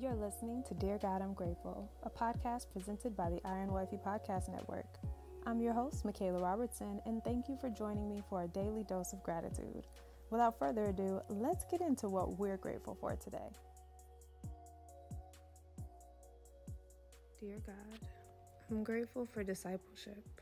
[0.00, 4.48] You're listening to Dear God, I'm Grateful, a podcast presented by the Iron Wifey Podcast
[4.48, 4.86] Network.
[5.44, 9.12] I'm your host, Michaela Robertson, and thank you for joining me for a daily dose
[9.12, 9.86] of gratitude.
[10.30, 13.50] Without further ado, let's get into what we're grateful for today.
[17.38, 18.08] Dear God,
[18.70, 20.40] I'm grateful for discipleship.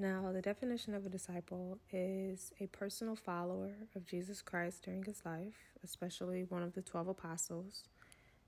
[0.00, 5.22] Now, the definition of a disciple is a personal follower of Jesus Christ during his
[5.24, 5.54] life,
[5.84, 7.84] especially one of the 12 apostles,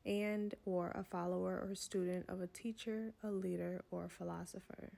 [0.04, 4.92] and or a follower or student of a teacher, a leader, or a philosopher.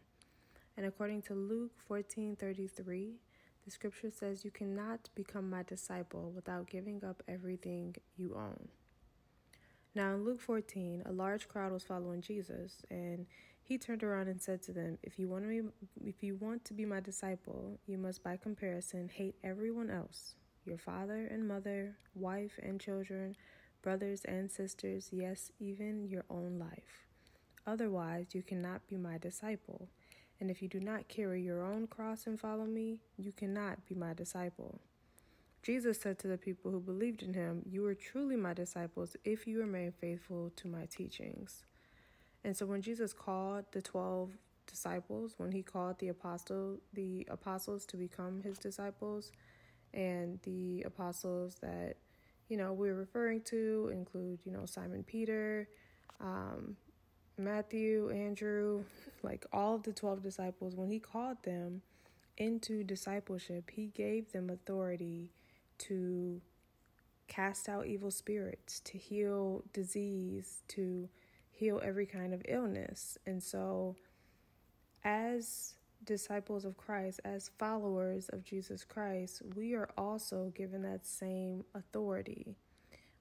[0.77, 3.19] And according to Luke 14:33,
[3.65, 8.69] the scripture says you cannot become my disciple without giving up everything you own.
[9.95, 13.27] Now in Luke 14, a large crowd was following Jesus, and
[13.63, 16.65] he turned around and said to them, "If you want to be, if you want
[16.65, 20.35] to be my disciple, you must by comparison hate everyone else,
[20.65, 23.37] your father and mother, wife and children,
[23.83, 27.07] brothers and sisters, yes, even your own life.
[27.67, 29.89] Otherwise, you cannot be my disciple.
[30.41, 33.95] And if you do not carry your own cross and follow me, you cannot be
[33.95, 34.81] my disciple."
[35.63, 39.47] Jesus said to the people who believed in him, You are truly my disciples if
[39.47, 41.65] you remain faithful to my teachings.
[42.43, 44.37] And so when Jesus called the 12
[44.67, 49.31] disciples, when he called the apostle the apostles to become his disciples,
[49.95, 51.97] and the apostles that
[52.53, 55.71] you know we're referring to include, you know, Simon Peter,
[56.21, 56.77] um,
[57.39, 58.85] Matthew, Andrew,
[59.23, 61.81] like all of the 12 disciples, when he called them
[62.37, 65.31] into discipleship, he gave them authority
[65.79, 66.43] to
[67.27, 71.09] cast out evil spirits, to heal disease, to
[71.51, 73.17] heal every kind of illness.
[73.25, 73.97] And so,
[75.03, 75.73] as
[76.05, 82.57] disciples of Christ, as followers of Jesus Christ, we are also given that same authority.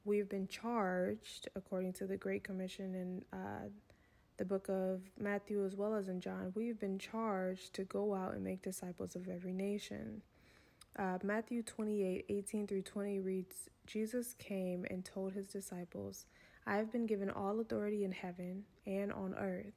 [0.04, 3.70] We've been charged, according to the Great Commission in uh,
[4.38, 8.34] the book of Matthew as well as in John, we've been charged to go out
[8.34, 10.24] and make disciples of every nation.
[10.98, 16.26] Uh, Matthew 28 18 through 20 reads Jesus came and told his disciples,
[16.66, 19.74] I have been given all authority in heaven and on earth.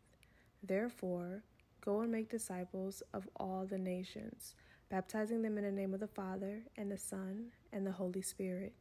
[0.63, 1.43] Therefore,
[1.85, 4.55] go and make disciples of all the nations,
[4.89, 8.73] baptizing them in the name of the Father, and the Son, and the Holy Spirit.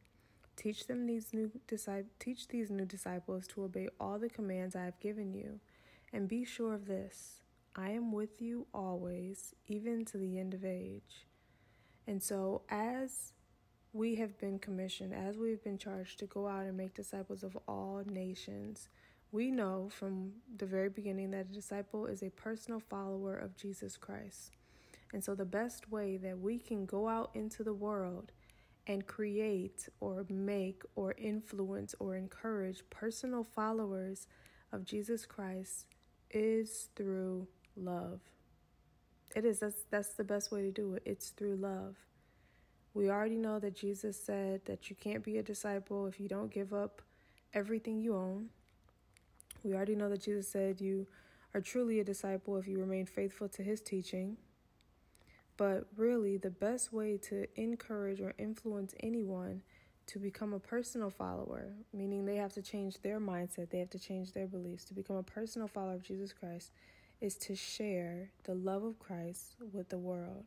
[0.56, 4.84] Teach them these new disciples, teach these new disciples to obey all the commands I
[4.84, 5.60] have given you,
[6.12, 7.42] and be sure of this:
[7.76, 11.26] I am with you always, even to the end of age.
[12.06, 13.32] And so, as
[13.92, 17.58] we have been commissioned, as we've been charged to go out and make disciples of
[17.66, 18.88] all nations,
[19.34, 23.96] we know from the very beginning that a disciple is a personal follower of Jesus
[23.96, 24.52] Christ.
[25.12, 28.30] And so, the best way that we can go out into the world
[28.86, 34.28] and create or make or influence or encourage personal followers
[34.70, 35.86] of Jesus Christ
[36.30, 38.20] is through love.
[39.34, 41.02] It is that's that's the best way to do it.
[41.04, 41.96] It's through love.
[42.94, 46.52] We already know that Jesus said that you can't be a disciple if you don't
[46.52, 47.02] give up
[47.52, 48.50] everything you own.
[49.64, 51.06] We already know that Jesus said you
[51.54, 54.36] are truly a disciple if you remain faithful to his teaching.
[55.56, 59.62] But really, the best way to encourage or influence anyone
[60.06, 63.98] to become a personal follower, meaning they have to change their mindset, they have to
[63.98, 66.72] change their beliefs, to become a personal follower of Jesus Christ,
[67.20, 70.44] is to share the love of Christ with the world.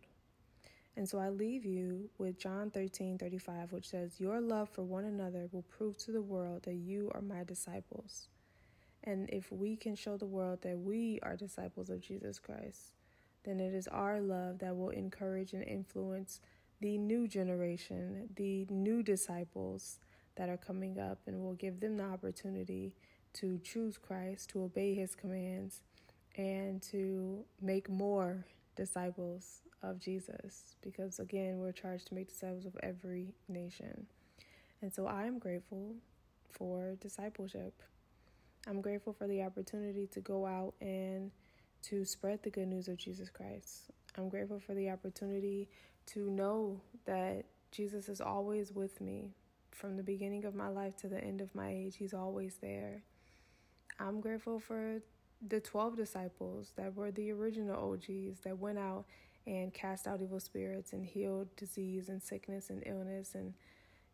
[0.96, 5.06] And so I leave you with John 13 35, which says, Your love for one
[5.06, 8.28] another will prove to the world that you are my disciples.
[9.03, 12.91] And if we can show the world that we are disciples of Jesus Christ,
[13.44, 16.41] then it is our love that will encourage and influence
[16.81, 20.00] the new generation, the new disciples
[20.36, 22.94] that are coming up, and will give them the opportunity
[23.34, 25.81] to choose Christ, to obey his commands,
[26.36, 30.75] and to make more disciples of Jesus.
[30.81, 34.06] Because again, we're charged to make disciples of every nation.
[34.81, 35.95] And so I am grateful
[36.51, 37.74] for discipleship.
[38.68, 41.31] I'm grateful for the opportunity to go out and
[41.84, 43.92] to spread the good news of Jesus Christ.
[44.18, 45.69] I'm grateful for the opportunity
[46.08, 49.31] to know that Jesus is always with me
[49.72, 51.96] from the beginning of my life to the end of my age.
[51.96, 53.04] He's always there.
[54.00, 55.02] I'm grateful for
[55.48, 59.06] the 12 disciples that were the original OGs that went out
[59.46, 63.34] and cast out evil spirits and healed disease and sickness and illness.
[63.34, 63.54] And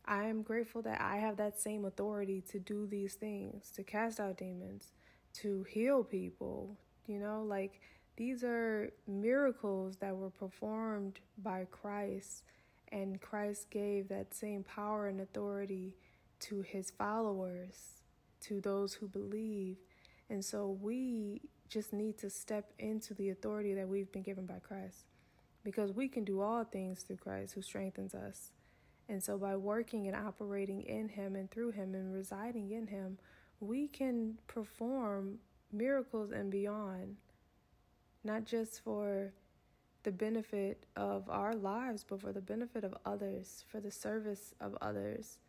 [0.06, 4.20] I am grateful that I have that same authority to do these things, to cast
[4.20, 4.92] out demons,
[5.36, 6.78] to heal people.
[7.08, 7.80] You know, like
[8.18, 12.44] these are miracles that were performed by Christ,
[12.92, 15.96] and Christ gave that same power and authority
[16.42, 18.02] to his followers
[18.42, 19.78] to those who believe.
[20.30, 24.60] And so we just need to step into the authority that we've been given by
[24.60, 25.06] Christ
[25.64, 28.52] because we can do all things through Christ who strengthens us.
[29.10, 33.18] And so, by working and operating in Him and through Him and residing in Him,
[33.60, 35.40] we can perform
[35.72, 37.18] miracles and beyond,
[38.24, 39.34] not just for
[40.04, 44.78] the benefit of our lives, but for the benefit of others, for the service of
[44.82, 45.40] others,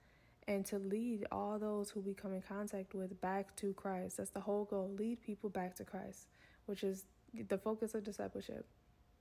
[0.47, 4.17] and to lead all those who we come in contact with back to Christ.
[4.19, 6.29] That's the whole goal lead people back to Christ,
[6.67, 7.07] which is
[7.49, 8.67] the focus of discipleship.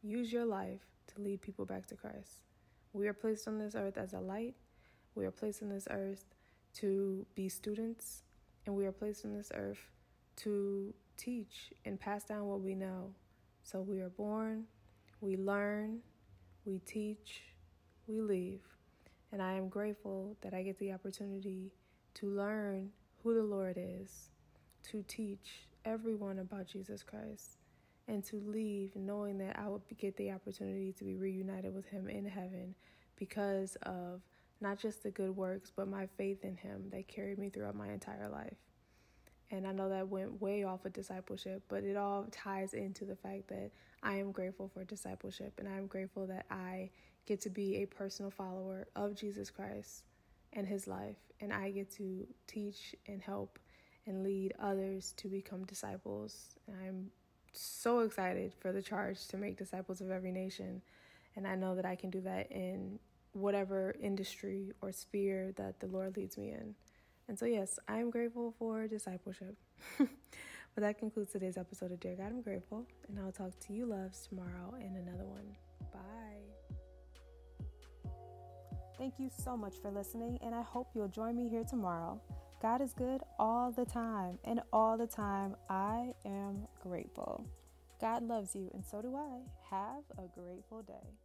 [0.01, 0.81] Use your life
[1.15, 2.43] to lead people back to Christ.
[2.93, 4.55] We are placed on this earth as a light,
[5.15, 6.25] we are placed on this earth
[6.75, 8.23] to be students,
[8.65, 9.91] and we are placed on this earth
[10.37, 13.13] to teach and pass down what we know.
[13.63, 14.65] So we are born
[15.23, 15.99] we learn,
[16.65, 17.43] we teach,
[18.07, 18.59] we leave.
[19.31, 21.71] And I am grateful that I get the opportunity
[22.15, 22.89] to learn
[23.23, 24.29] who the Lord is,
[24.91, 27.57] to teach everyone about Jesus Christ,
[28.07, 32.09] and to leave knowing that I would get the opportunity to be reunited with Him
[32.09, 32.75] in heaven
[33.15, 34.21] because of
[34.61, 37.89] not just the good works, but my faith in Him that carried me throughout my
[37.89, 38.57] entire life.
[39.51, 43.15] And I know that went way off of discipleship, but it all ties into the
[43.15, 43.71] fact that
[44.01, 46.89] I am grateful for discipleship and I am grateful that I
[47.25, 50.03] get to be a personal follower of Jesus Christ
[50.53, 51.17] and his life.
[51.39, 53.59] And I get to teach and help
[54.07, 56.55] and lead others to become disciples.
[56.67, 57.11] And I'm
[57.53, 60.81] so excited for the charge to make disciples of every nation.
[61.35, 62.99] And I know that I can do that in
[63.33, 66.75] whatever industry or sphere that the Lord leads me in.
[67.27, 69.55] And so, yes, I am grateful for discipleship.
[69.97, 70.07] but
[70.77, 72.85] that concludes today's episode of Dear God, I'm grateful.
[73.07, 75.55] And I'll talk to you, loves, tomorrow in another one.
[75.91, 76.53] Bye.
[78.97, 82.21] Thank you so much for listening, and I hope you'll join me here tomorrow.
[82.63, 87.45] God is good all the time, and all the time I am grateful.
[87.99, 89.41] God loves you, and so do I.
[89.69, 91.22] Have a grateful day.